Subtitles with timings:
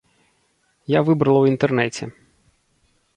[0.97, 2.03] Я выбрала ў інтэрнэце.